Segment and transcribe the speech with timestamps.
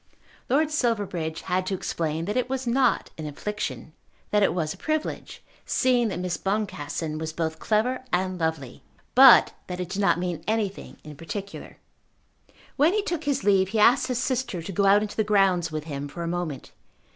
[0.49, 3.93] Lord Silverbridge had to explain that it was not an infliction;
[4.31, 8.81] that it was a privilege, seeing that Miss Boncassen was both clever and lovely;
[9.13, 11.77] but that it did not mean anything in particular.
[12.77, 15.71] When he took his leave he asked his sister to go out into the grounds
[15.71, 16.71] with him for a moment.